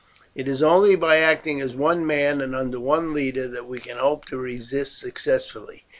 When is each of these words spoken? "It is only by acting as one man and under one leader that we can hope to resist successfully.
"It 0.33 0.47
is 0.47 0.63
only 0.63 0.95
by 0.95 1.17
acting 1.17 1.61
as 1.61 1.75
one 1.75 2.07
man 2.07 2.41
and 2.41 2.55
under 2.55 2.79
one 2.79 3.13
leader 3.13 3.47
that 3.47 3.67
we 3.67 3.79
can 3.79 3.97
hope 3.97 4.25
to 4.29 4.37
resist 4.37 4.97
successfully. 4.97 5.85